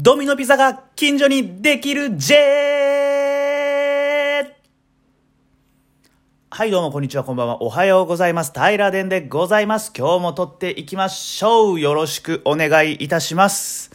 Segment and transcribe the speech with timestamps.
[0.00, 2.36] ドミノピザが近所にできる J!
[6.50, 7.60] はい、どうも、こんにちは、こんばんは。
[7.64, 8.52] おはようございます。
[8.52, 9.92] 平殿でございます。
[9.92, 11.80] 今日も撮っていきましょう。
[11.80, 13.90] よろしくお願いいたします。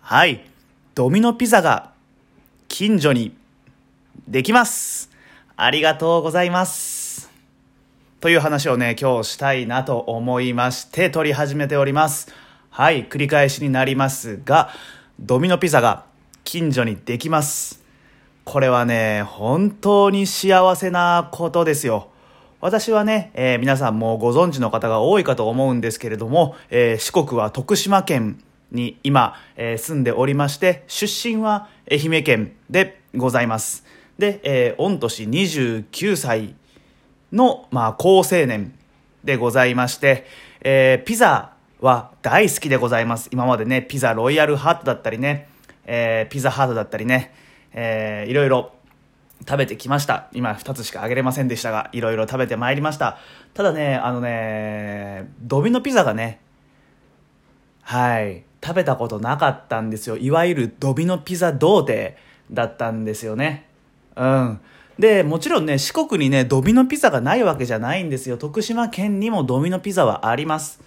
[0.00, 0.42] はい、
[0.94, 1.92] ドミノピザが
[2.68, 3.36] 近所に
[4.26, 5.10] できます。
[5.54, 7.30] ありがとうございます。
[8.20, 12.32] という話をね、今日したいなと思いまして、撮り始めております。
[12.70, 14.70] はい、繰り返しになりますが、
[15.18, 16.04] ドミノピザが
[16.44, 17.82] 近所にできます。
[18.44, 22.10] これはね、本当に幸せなことですよ。
[22.60, 33.86] 私はね、えー皆さんもご存知の方が多いかと思うんですけれども、えー四国は徳島県に今、えー住んでおりまして、出身は愛媛県でございます。
[34.18, 36.54] で、えー御年29歳
[37.32, 38.74] の、まあ、高青年
[39.24, 40.26] でございまして、
[40.60, 43.28] えーピザは大好きでございます。
[43.32, 45.48] 今までね、ピザロイヤルハートだったりね、
[45.84, 47.34] えーピザハートだったりね、
[47.72, 48.72] えーいろいろ
[49.40, 50.28] 食べてきました。
[50.32, 53.18] 今2つしかあげれませんでしたが、いろいろ食べてまいりました。
[53.52, 56.40] ただね、あのね、ドミノピザがね、
[57.82, 60.16] はい、食べたことなかったんですよ。
[60.16, 62.16] いわゆるドミノピザ童貞
[62.50, 63.68] だったんですよね。
[64.16, 64.60] うん。
[64.98, 68.38] で、もちろんね、四国にね、ドミノピザがないわけじゃないんですよ。
[68.38, 70.85] 徳島県にもドミノピザはあります。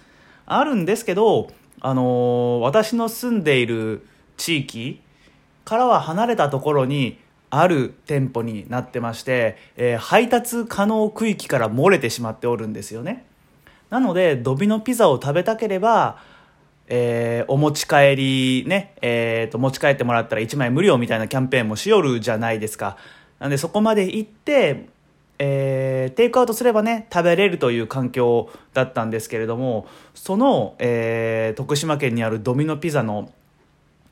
[0.52, 1.48] あるんですけど、
[1.80, 4.04] あのー私の住んでいる
[4.36, 5.00] 地域
[5.64, 7.18] からは離れたところに
[7.50, 13.24] ある店舗になってまして、えー配達可能区域から漏れてしまっておるんですよね。
[13.90, 16.18] なので、ドミノピザを食べたければ、
[16.88, 22.96] えーお持ち帰りね、えーと、持ち帰ってもらったら1枚無料みたいなキャンペーンもしよるじゃないですか。
[23.38, 24.88] なんでそこまで行って、
[25.42, 33.32] えーテイクアウトすればね、食べれるという環境だったんですけれども、その、えー徳島県にあるドミノピザの、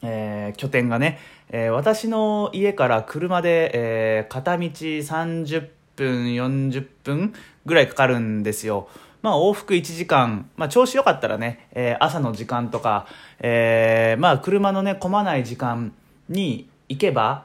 [0.03, 1.19] えー拠点がね、
[1.51, 7.35] え私の家から車で、え片道30分40分
[7.67, 8.89] ぐらいかかるんですよ。
[9.21, 13.07] まあ往復1時間、まあ、調子よかったらね、え朝の時間とか、
[13.41, 15.93] えまあ車のね混まない時間
[16.31, 17.45] に行けば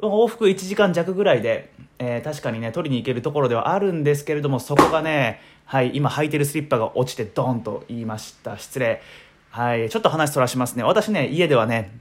[0.00, 1.70] 往復1時間弱ぐらいで、
[2.02, 8.58] えー確かにね取りに行けるところではあるんですけれどもそこがね、はい、今履いてるスリッパが落ちてドーンと言いました。
[8.58, 9.02] 失礼。
[9.50, 10.82] はいちょっと話そらしますね。
[10.82, 11.92] 私ね家ではね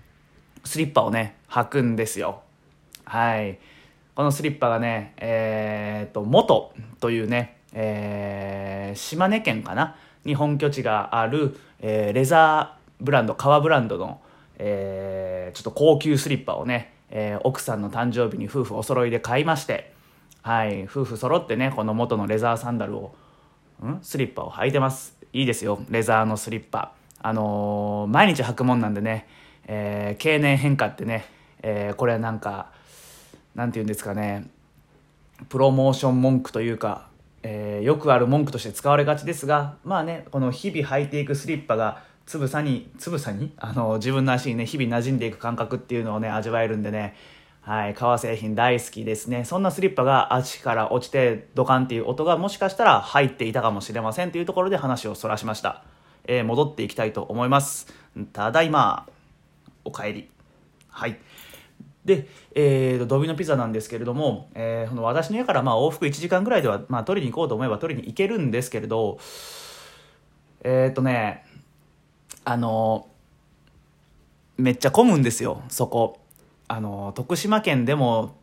[0.63, 2.41] スリッパをね履くんですよ。
[3.03, 3.59] はい。
[4.15, 9.95] このスリッパがねえー、と元というね、えー島根県かな？
[10.25, 14.21] に本拠地がある、えーレザーブランド革ブランドの、
[14.57, 19.93] えーちょっと高級スリッパをね、えー奥さんの誕生日に夫婦お揃いで買いまして
[20.41, 23.15] はい夫婦揃ってねこの元のレザーサンダルを
[23.83, 23.99] ん？
[24.01, 25.17] スリッパを履いてます。
[25.31, 26.93] いいですよレザーのスリッパ。
[27.21, 29.27] あのー毎日履くもんなんでね、
[29.67, 31.25] えー経年変化ってね、
[31.61, 32.71] えーこれはなんか
[33.55, 34.47] なんて言うんですかね
[35.49, 37.07] プロモーション文句というか、
[37.43, 43.53] えよくある文句として使われがちですがまあねこの日々履いていくスリッパがつぶさにつぶさに？
[43.57, 47.15] あの自分の足にね日々馴染んでいく感覚っていうのをね味わえるんでね。
[47.61, 49.45] はい革製品大好きですね。
[49.45, 55.83] そんなスリッパが足から落ちてドカンっていう音がもしかしたら入っていたかもしれませんというところで話をそらしました、
[56.25, 57.87] えー戻っていきたいと思います。
[58.31, 59.07] ただいま
[59.83, 60.29] お帰り。
[60.89, 61.17] はい。
[62.05, 69.17] で、えーと、ドミノピザなんですけれども、えーこの私の家からまあ往復1時間ぐらいでは、まあ、取りに行こうと思えば取りに行けるんですけれど
[70.63, 71.48] えっ、とね
[72.49, 73.07] あの
[74.57, 76.19] めっちゃ混むんですよそこ。
[76.67, 78.37] あの徳島県でも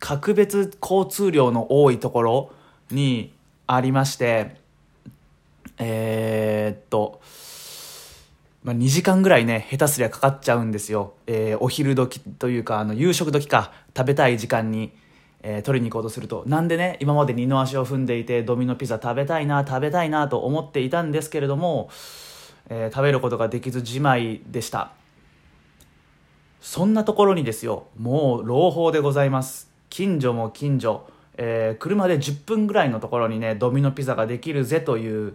[0.00, 2.52] 格別交通量の多いところ
[2.90, 3.32] に
[3.68, 4.56] ありまして
[5.78, 7.20] えーっと
[8.64, 14.90] まあ、2時間ぐらいね下手すりゃかかっちゃうんですよ、えーお昼時というかあの夕食時か食べたい時間に、
[15.42, 16.42] えー取りに行こうとすると。
[16.46, 21.88] なんでね今まで二の足を踏んでいてドミノピザ食べたいな食べたいなと思っていたんですけれども、
[22.70, 24.92] えー食べることができずじまいでした。
[26.62, 29.70] そんなところにですよもう朗報でございます。
[29.90, 35.34] 近所も近所、えー車で10分ぐらいのところにねドミノピザができるぜという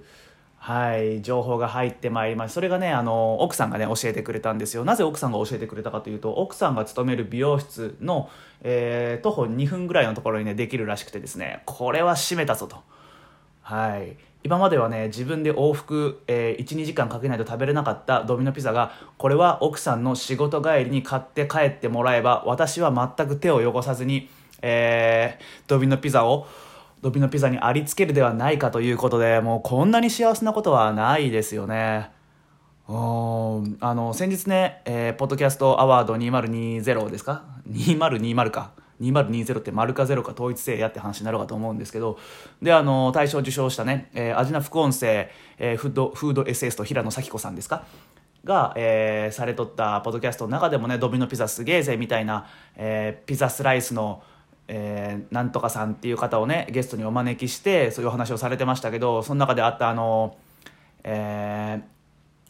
[0.58, 2.56] はい情報が入ってまいりました。
[2.56, 4.86] それがねあの奥さんがね教えてくれたんですよ。
[4.86, 8.30] なぜ奥さんが教えてくれたかというと奥さんが勤める美容室の、
[8.62, 12.78] えー徒歩2分ぐらいのところにねできるらしくてですねこれは閉めたぞと。
[13.62, 14.16] はい。
[14.46, 24.30] 今まではね自分で往復、えー12時間かけないと食べれなかったドミノピザがこれは奥さんの仕事帰りに買って帰ってもらえば私は全く手を汚さずに、
[24.62, 26.46] えードミノピザを
[27.02, 32.12] ドミノピザにありつけるではないかということでもうこんなに幸せなことはないですよね、
[32.88, 38.85] あの先日ね、えーポッドキャストアワード2020ですか？2020か。
[39.02, 42.18] 2020って丸かゼロか統一せえやって話になるかと思うんですけど
[42.62, 47.84] であの大賞受賞したね、えー、アジナ副音声、えーフードフード SS と平野咲子さんですか？
[48.44, 54.22] が、えーされとったポッドキャストの中でもねドミノピザすげえぜみたいな、えーピザスライスの
[54.68, 60.38] えーなんとかさんっていう方をねゲストにお招きしてそういうお話をされてましたけどその中であったあの、
[61.04, 61.96] えー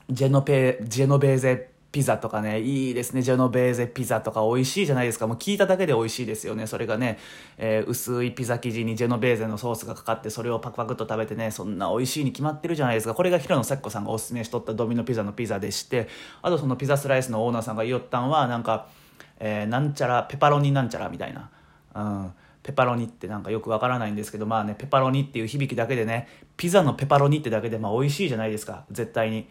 [0.07, 3.21] ジェノペジェノベーゼピザとかねいいですね。
[3.21, 5.27] ジェノベーゼピザとか美味しいじゃないですか。
[5.27, 6.67] もう聞いただけで美味しいですよね。
[6.67, 7.17] それがね、
[7.57, 13.13] えー薄いピザ生地にジェノベーゼのソースがかかってそれをパクパクと食べてねそんな美味しいに決まってるじゃないですか。
[13.13, 16.09] これが平野咲子さんがおすすめしとったドミノピザのピザでして
[16.41, 18.87] あとそのピザスライスのオーナーさんが言いよったんはなんか、
[19.39, 21.49] えーなんちゃらペパロニなんちゃらみたいな、
[21.95, 26.27] うん、ペパロニってなんかよくわからないんですけどまあねペパロニっていう響きだけでね
[26.57, 28.83] ピザのペパロニってだけでまあ美味しいじゃないですか。
[28.91, 29.47] 絶対に。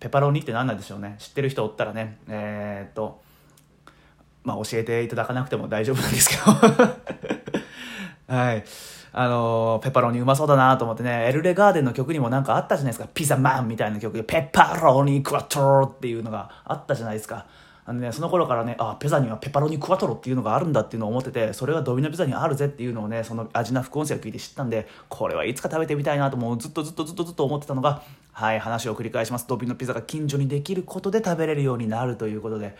[0.00, 1.16] ペパロニって何なんでしょうね。
[1.18, 2.18] 知ってる人おったらね。
[2.28, 3.20] えーっと
[4.42, 6.42] まあ教えていただかなくても大丈夫なんですけど。
[8.34, 8.64] はい。
[9.12, 11.26] あのペパロニうまそうだなと思ってね。
[11.28, 13.08] エルレガーデンの曲にもなんかあったじゃないですか。
[13.12, 14.22] ピザマンみたいな曲で。
[14.22, 17.44] ペパロニクワトロっていうのがあったじゃないですか。
[17.90, 29.48] あのね、その頃からねあピザにはペパロニクワトロっていうのがあるんだっていうのを思っててそれがドミノピザにあるぜっていうのをねその味な副音声を聞いて知ったんでこれはいつか食べてみたいなともうずっとずっとずっとずっと思ってたのがはい話を繰り返します。
[29.48, 32.76] ドミノピザが近所にできることで食べれるようになるということで。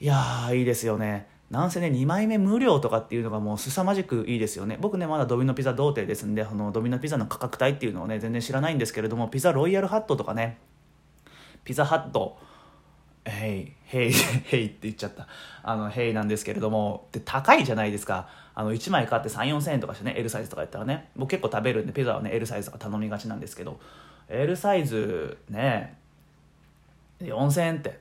[0.00, 1.26] いやーいいですよね。
[1.50, 4.78] なんせね2枚目無料とかっていうのがもう凄まじくいいですよね。
[4.80, 10.56] 僕ねまだドミノピザ童貞ですんでこのドミノピザの価格帯っていうのをね全然知らないんですけれどもピザロイヤルハットとかね
[11.62, 12.38] ピザハット
[13.24, 15.28] ヘイヘイヘイって言っちゃった。
[15.62, 18.28] あのヘイなんですけれどもで高いじゃないですか。
[18.54, 21.10] あの1枚買って3 4千円とかしてね L サイズとかやったらね。
[21.16, 23.78] 僕結構食べるんでピザはね L サイズとか頼みがちなんですけど
[24.28, 25.96] L サイズね
[27.20, 28.00] 4000円って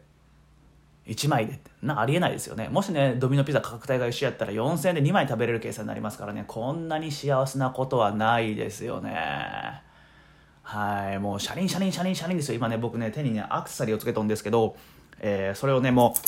[1.07, 2.69] 1枚でってなありえないですよね。
[2.69, 6.45] もしねドミノピザ価格帯が一緒やったら4000円で2枚食べれる計算になりますからね。
[6.47, 9.83] こんなに幸せなことはないですよね。
[10.63, 12.55] はいもうシャリンシャリンシャリンシャリンですよ。
[12.55, 14.75] 今ね僕ね手にねアクセサリーをつけとんですけど、
[15.23, 16.19] えーそれをねもう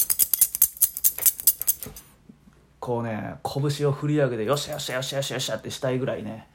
[2.80, 6.48] こうね拳を振り上げてよっしゃよっしゃよっしゃよっしゃよっしゃってしたいぐらいね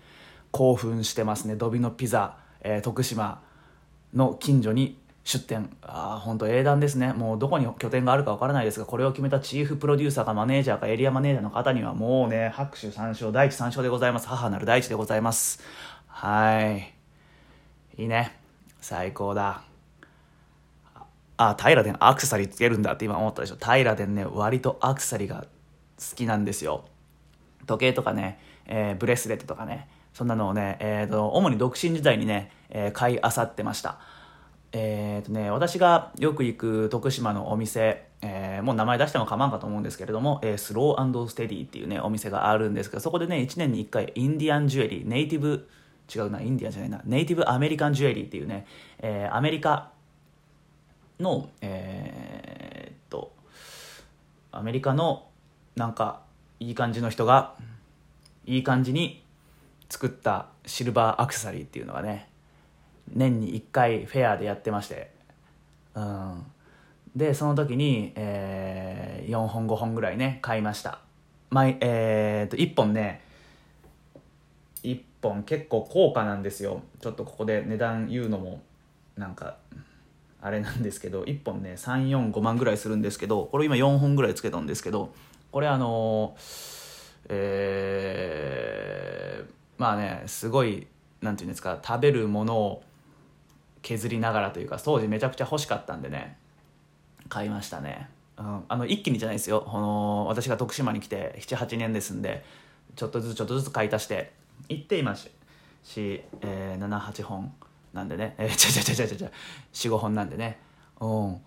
[0.50, 1.56] 興奮してますね。
[1.56, 3.42] ドビノピザ、えー徳島
[4.14, 5.68] の近所に出店。
[5.82, 7.12] ああ本当英断ですね。
[7.12, 14.28] もうどこに拠点があるかわからないですがこれを決めたチーフプロデューサーかマネージャーかエリアマネージャーの方にはもうね拍手三唱第一三唱でございます。
[14.28, 15.60] 母なる第一でございます。
[16.06, 16.94] はい。
[18.02, 18.36] いいね。
[18.80, 19.62] 最高だ。
[21.38, 23.56] あ平殿アクセサリーつけるんだって今思ったでしょ。
[23.56, 26.84] 平殿ね割とアクセサリーが好きなんですよ。
[27.66, 33.98] 時計とかね、えーブレスレットとかねそんなのをね、えー、と主に独身時代にね、えー買いあさってました。
[34.72, 45.68] えーとね、私がよく行く徳島のお店、えーもう名前出しても構わんかと思うんですけれども、えースローステディっていうねお店があるんですけどそこでね1年に1回インディアンジュエリーネイティブ
[46.14, 48.66] 違うなインディアンじゃないなネイティブアメリカンジュエリーっていうね、
[48.98, 49.92] えーアメリカ
[51.20, 53.32] のえーっと
[54.52, 55.26] アメリカの
[55.76, 56.22] なんか
[56.60, 57.54] いい感じの人が
[58.46, 59.22] いい感じに
[59.88, 62.28] 作ったシルバーアクセサリーっていうのがね
[63.12, 65.10] 年に1回フェアでやってまして
[65.94, 66.44] うん。
[67.16, 71.00] でその時に、えー4本5本ぐらいね買いました。
[71.50, 73.22] 毎えーっと1本ね
[74.82, 76.82] 1本結構高価なんですよ。
[77.00, 78.62] ちょっとここで値段言うのも
[79.16, 79.56] なんか
[80.40, 85.12] あれなんですけど1本ね345万ぐらいするんですけどこれ今4本ぐらいつけたんですけど
[85.50, 86.36] これあの
[87.28, 90.86] えーまあねすごい
[91.22, 92.82] なんていうんですか食べるものを
[93.80, 96.36] 削りながらというか当時めちゃくちゃ欲しかったんでね
[97.28, 99.64] 買いましたね、うん、あの一気にじゃないですよ。
[99.66, 102.44] この私が徳島に来て78年ですんで
[102.96, 104.32] ちょっとずつちょっとずつ買い足して
[104.68, 105.30] 行って今し
[105.84, 107.52] し、えー、78本。
[107.92, 108.34] なんでね。
[108.38, 109.30] えー、ちゃちゃちゃちゃちゃ
[109.72, 110.58] 45本なんでね。
[111.00, 111.40] うん。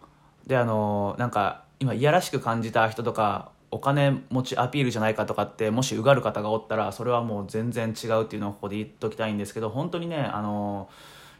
[0.47, 10.89] であのーなんか今いやらしく感じた人とかお金持ちアピールじゃないかとかってもしうがる方がおったらそれはもう全然違うっていうのをここで言っときたいんですけど本当にねあの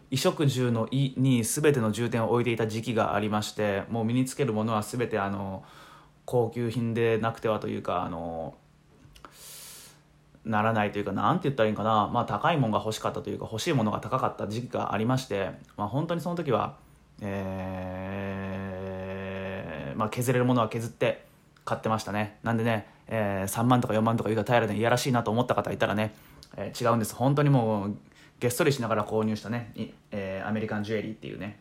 [0.10, 5.64] 衣食住の「い」に全ての重点を置いていた時期がありましてもう身につけるものは全てあの
[6.26, 8.56] 高級品でなくてはというかあの
[10.46, 16.78] ならないというかなんて言ったらいいんかな、まあ、高いものが欲しかったというか欲しいものが高かった時期がありまして、まあ、本当にその時は、
[17.22, 21.26] えーまあ、削れるものは削って
[21.64, 26.14] 買ってましたねなんでね、えー3万とか4万とか言うたら平らでいやらしいなと思った方いたらね、
[26.58, 27.96] えー違うんです本当にもう
[28.40, 29.74] げっそりしながら購入したね、
[30.12, 31.60] えーアメリカンジュエリーっていうね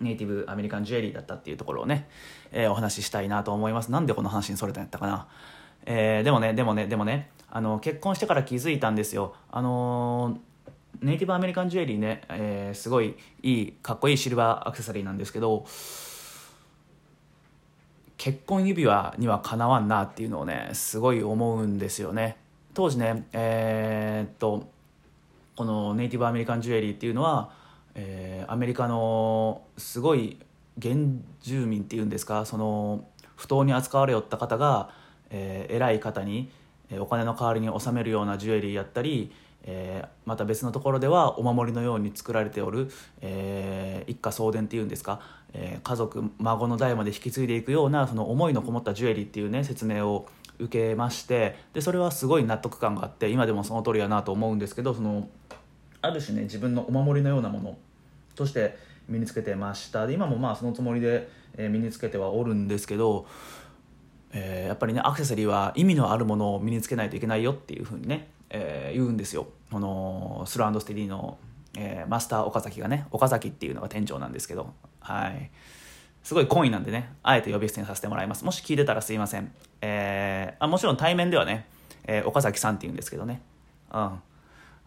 [0.00, 2.08] ネイティブアメリカンジュエリーだったっていうところをね、
[2.52, 3.90] えー、お話ししたいなと思います。
[3.90, 5.28] なんでこの話にそれたんやったかな。
[5.86, 9.32] えー、でもね、でもね、でもね、あの、結婚してから気づいたんですよ。
[9.52, 10.38] あの、
[11.00, 15.64] ネイティブアメリカンジュエリーね、えー、すごいいい、かっこいいシルバーアクセサリーなんですけど、
[18.16, 22.38] 結婚指輪にはかなわんなっていうのをね、すごい思うんですよね。
[22.74, 24.66] 当時ね、えー、っと、
[25.54, 27.52] このネイティブアメリカンジュエリーっていうのは、
[27.94, 30.38] えー、アメリカのすごい
[30.82, 30.96] 原
[31.40, 33.04] 住民っていうんですかその
[33.36, 34.90] 不当に扱われよった方が、
[35.30, 36.50] えー、偉い方に
[36.98, 42.90] お金の代わりに納めるようなジュエリーやったり、えー、また別のところではお守りのように作られておる、
[43.22, 45.20] えー、一家相伝っていうんですか、
[45.54, 55.28] えー、家族孫の代まで引き継いでいくようなその思いのこもったジュエリーっていうね説明を受けましてでそれはすごい納得感があって今でもその通りやなと思うんですけどその
[56.02, 57.78] ある種ね自分のお守りのようなもの
[58.34, 58.76] として
[59.08, 60.06] 身につけてました。
[60.06, 63.26] で今もまあそのつもりで、身につけてはおるんですけど、
[64.36, 71.38] えー、やっぱりねアクセサリーは意味のあるものを身につけないといけないよっていうふうにね、えー、言うんですよこのスローステディの、
[71.78, 75.50] えー、マスター岡崎がね岡崎っていうのが店長なんですけどはい
[76.24, 81.66] すごい懇意なんでねあえて呼び捨てにさせてもらいますもし聞いてたらすいません、えー、あもちろん対面ではね、
[82.06, 83.40] え岡崎さんって言うんですけどね
[83.92, 84.20] うん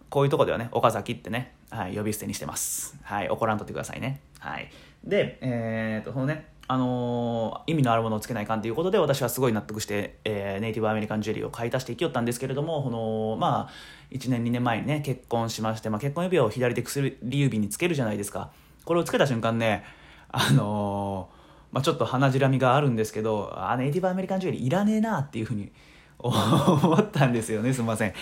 [0.09, 2.97] こういうとこではね、岡崎ってね、はい、呼び捨てにしてます。
[3.03, 4.21] はい、怒らんとってくださいね。
[4.39, 4.71] はい。
[5.03, 13.69] で、えー、と、そのね、あのー、意味のあるものをつけないかんということで、私はすごい納得して、えー、ネイティブアメリカンジュエリーを買い足していきよったんですけれども、この、まあ、
[14.11, 18.51] 1年、2年前にね、結婚しまして、まあ、結婚指輪を左手薬指につけるじゃないですか。
[18.83, 19.85] これをつけた瞬間ね、
[20.29, 25.71] あのー、まあ、ちょっと鼻じらみがあるんですけど、あ、ネイティブアメリカンジュエリーいらねえなっていうふうに
[26.19, 28.09] 思ったんですよね、すみません。
[28.09, 28.13] っ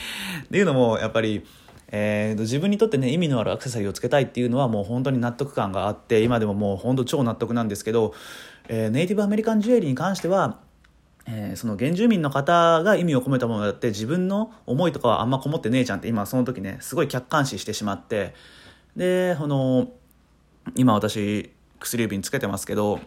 [0.51, 1.45] ていうのも、やっぱり、
[1.97, 8.13] えー、自分にとってね意味のあるアクセサリーをつけたいっていうのはもう本当に納得感があって今でももう本当超納得なんですけど、
[8.67, 10.59] えー、ネイティブアメリカンジュエリーに関しては
[11.27, 18.35] えー、その原住民の方が意味を込めたものだって自分の思いとかはあんまこもってねえじゃんって今その時ねすごい客観視してしまって
[18.95, 19.89] でこの
[20.75, 22.99] 今私薬指につけてますけど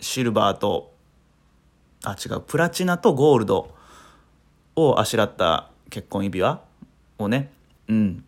[0.00, 0.94] シルバーと
[2.02, 3.74] あ違うプラチナとゴールド
[4.76, 6.62] をあしらった結婚指輪
[7.18, 7.50] をね
[7.88, 8.24] うん、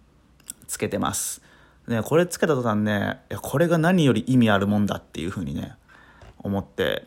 [0.67, 1.43] つけてます。
[1.89, 5.75] ね、これつけた途端ね、いやこれが何より意味あるもんだっていうふうにね、
[6.39, 7.07] 思って、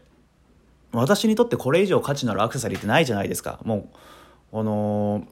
[0.91, 3.59] 私にとってこれ以上価値のあるアクセサリーってないじゃないですか。
[3.63, 3.87] もう、
[4.51, 5.27] この、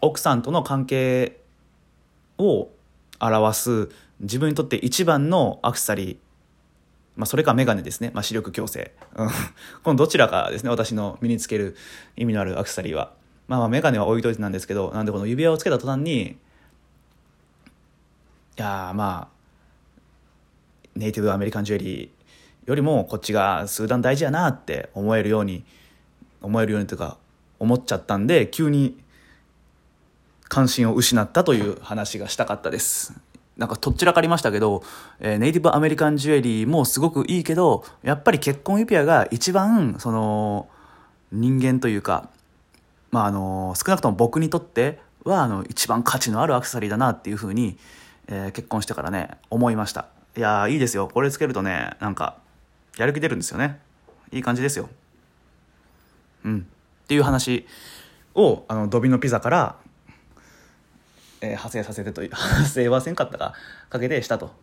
[0.00, 1.40] 奥さんとの関係
[2.38, 2.68] を
[3.20, 3.88] 表す
[4.20, 6.16] 自分にとって一番のアクセサリー、
[7.16, 8.10] まあ、それかメガネですね。
[8.14, 8.92] まあ、視力矯正。
[9.16, 9.28] うん。
[9.82, 11.76] このどちらかですね、私の身につける
[12.16, 13.12] 意味のあるアクセサリーは。
[13.48, 16.38] まあまあ、メガネは置いといてなんですけど、なんでこの指輪をつけた途端に、
[18.62, 19.38] やまあ
[20.96, 25.64] ネイティブアメリカンジュエリーよりもこっちが数段大事やなって思えるように
[26.42, 27.16] 思えるようにというか
[27.58, 28.98] 思っちゃったんで急に
[30.48, 33.14] 関心を失ったという話がしたかったです。
[33.58, 34.82] なんかとっちらかりましたけど、
[35.18, 40.68] えー、ネイティブアメリカンジュエリーもすごくいいけど、やっぱり結婚指輪が一番、その、
[41.32, 42.30] 人間というか、
[43.10, 47.76] まああの、少なくとも僕にとっては、あの、一番価値のあるアクセサリーだなっていうふうに、
[48.28, 50.06] えー、結婚してからね、思いました。
[50.36, 51.08] いやー、いいですよ。
[51.12, 52.36] これつけるとね、なんか、
[52.96, 53.80] やる気出るんですよね。
[54.30, 54.88] いい感じですよ。
[56.44, 56.66] うん。
[57.04, 57.66] っていう話
[58.34, 59.76] を、あの、ドビノピザから、
[61.40, 63.54] えー、派生させてという、 派生はせんかったか、
[63.88, 64.54] かけてしたと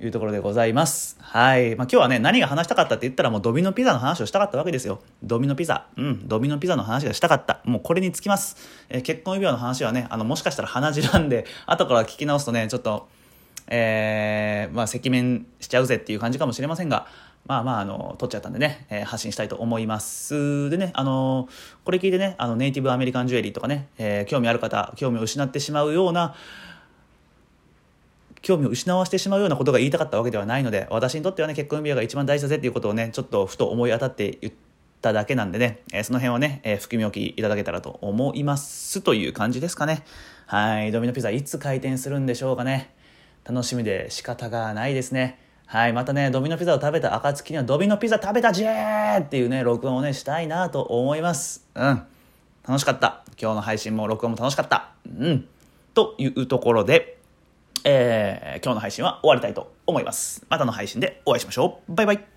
[0.00, 1.16] いうところでございます。
[1.20, 1.76] はい。
[1.76, 5.00] まあ、今日はね、何が話したかったって言ったらもうドビのピザの話をしたかったわけですよ。
[5.22, 5.86] ドビのピザ。
[5.96, 7.60] うん、ドビのピザの話がしたかった。
[7.64, 8.56] もうこれにつきます。
[8.88, 13.08] えー、結婚指輪の話はね、あの、もしかしたら鼻血なんで、 後から聞き直すとね、ちょっと、
[13.68, 17.06] えー、まあ、赤面しちゃうぜっていう感じかもしれませんが、
[17.46, 20.70] まあまあ、あの、撮っちゃったんでね、えー、発信したいと思います。
[20.70, 21.48] でね、あの
[21.84, 26.34] これ聞いてね、あの、ネイティブアメリカンジュエリーとかね、えー、興味ある方、興味を失ってしまうような、
[28.44, 34.54] 興味を失わせてしまうようなことが言いたかったわけではないので、私にとってはね、結婚指輪が一番大事だぜっていうことをね、ちょっとふと思い当たって言っ
[35.00, 40.04] ただけなんでね、えー、その辺をね、えー、含み置きいただけたらと思いますという感じですかね。
[40.46, 42.94] はい、ドミノピザいつ開店するんでしょうかね。
[43.44, 45.38] 楽しみで仕方がないですね。
[45.64, 51.66] はい、またね、ドミノピザを食べた暁には、ドミノピザ食べたジェーっていうね、録音をね、したいなと思います。
[51.74, 52.02] うん。
[52.68, 53.24] 楽しかった。
[53.40, 54.92] 今日の配信も録音も楽しかった。
[55.18, 55.48] うん。
[55.94, 57.18] というところで、
[57.84, 60.44] えー、今日の配信は終わりたいと思います。
[60.48, 61.94] またの配信でお会いしましょう。
[61.94, 62.33] バイバイ。